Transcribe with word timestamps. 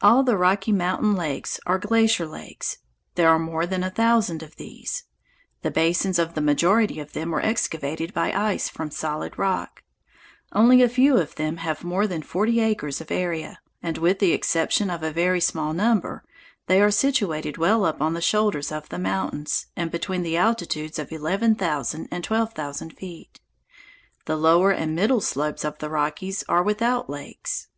All 0.00 0.24
the 0.24 0.36
Rocky 0.36 0.72
Mountain 0.72 1.14
lakes 1.14 1.60
are 1.66 1.78
glacier 1.78 2.26
lakes. 2.26 2.78
There 3.14 3.28
are 3.28 3.38
more 3.38 3.64
than 3.64 3.84
a 3.84 3.92
thousand 3.92 4.42
of 4.42 4.56
these. 4.56 5.04
The 5.60 5.70
basins 5.70 6.18
of 6.18 6.34
the 6.34 6.40
majority 6.40 6.98
of 6.98 7.12
them 7.12 7.30
were 7.30 7.40
excavated 7.40 8.12
by 8.12 8.32
ice 8.32 8.68
from 8.68 8.90
solid 8.90 9.38
rock. 9.38 9.84
Only 10.52 10.82
a 10.82 10.88
few 10.88 11.16
of 11.16 11.36
them 11.36 11.58
have 11.58 11.84
more 11.84 12.08
than 12.08 12.22
forty 12.22 12.58
acres 12.58 13.00
of 13.00 13.12
area, 13.12 13.60
and, 13.80 13.98
with 13.98 14.18
the 14.18 14.32
exception 14.32 14.90
of 14.90 15.04
a 15.04 15.12
very 15.12 15.40
small 15.40 15.72
number, 15.72 16.24
they 16.66 16.82
are 16.82 16.90
situated 16.90 17.56
well 17.56 17.84
up 17.84 18.02
on 18.02 18.14
the 18.14 18.20
shoulders 18.20 18.72
of 18.72 18.88
the 18.88 18.98
mountains 18.98 19.68
and 19.76 19.92
between 19.92 20.24
the 20.24 20.36
altitudes 20.36 20.98
of 20.98 21.12
eleven 21.12 21.54
thousand 21.54 22.08
and 22.10 22.24
twelve 22.24 22.52
thousand 22.52 22.94
feet. 22.96 23.38
The 24.24 24.34
lower 24.36 24.72
and 24.72 24.96
middle 24.96 25.20
slopes 25.20 25.64
of 25.64 25.78
the 25.78 25.88
Rockies 25.88 26.42
are 26.48 26.64
without 26.64 27.08
lakes. 27.08 27.68